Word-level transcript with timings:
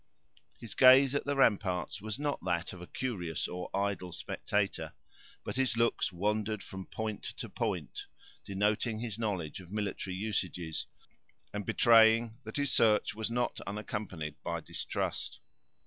His 0.59 0.73
gaze 0.73 1.13
at 1.13 1.25
the 1.25 1.35
ramparts 1.35 2.01
was 2.01 2.17
not 2.17 2.39
that 2.43 2.73
of 2.73 2.81
a 2.81 2.87
curious 2.87 3.47
or 3.47 3.69
idle 3.71 4.11
spectator; 4.11 4.93
but 5.45 5.57
his 5.57 5.77
looks 5.77 6.11
wandered 6.11 6.63
from 6.63 6.87
point 6.87 7.21
to 7.37 7.47
point, 7.47 8.07
denoting 8.43 8.97
his 8.97 9.19
knowledge 9.19 9.59
of 9.59 9.71
military 9.71 10.15
usages, 10.15 10.87
and 11.53 11.67
betraying 11.67 12.39
that 12.45 12.57
his 12.57 12.71
search 12.71 13.13
was 13.13 13.29
not 13.29 13.61
unaccompanied 13.67 14.41
by 14.41 14.59
distrust. 14.59 15.39